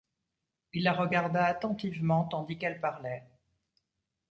[0.73, 3.23] Il la regarda attentivement tandis qu’elle parlait.